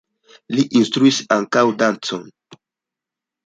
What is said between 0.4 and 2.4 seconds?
Li instruis ankaŭ dancon.